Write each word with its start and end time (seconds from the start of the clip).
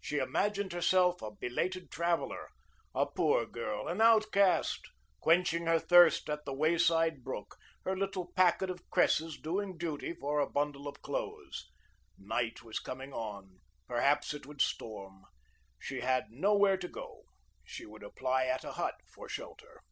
She 0.00 0.16
imagined 0.16 0.72
herself 0.72 1.20
a 1.20 1.30
belated 1.30 1.90
traveller, 1.90 2.48
a 2.94 3.04
poor 3.04 3.44
girl, 3.44 3.86
an 3.86 4.00
outcast, 4.00 4.80
quenching 5.20 5.66
her 5.66 5.78
thirst 5.78 6.30
at 6.30 6.46
the 6.46 6.54
wayside 6.54 7.22
brook, 7.22 7.56
her 7.84 7.94
little 7.94 8.32
packet 8.32 8.70
of 8.70 8.88
cresses 8.88 9.36
doing 9.36 9.76
duty 9.76 10.14
for 10.14 10.40
a 10.40 10.48
bundle 10.48 10.88
of 10.88 11.02
clothes. 11.02 11.70
Night 12.16 12.62
was 12.62 12.78
coming 12.80 13.12
on. 13.12 13.60
Perhaps 13.86 14.32
it 14.32 14.46
would 14.46 14.62
storm. 14.62 15.24
She 15.78 16.00
had 16.00 16.30
nowhere 16.30 16.78
to 16.78 16.88
go. 16.88 17.24
She 17.62 17.84
would 17.84 18.02
apply 18.02 18.46
at 18.46 18.64
a 18.64 18.72
hut 18.72 18.94
for 19.12 19.28
shelter. 19.28 19.82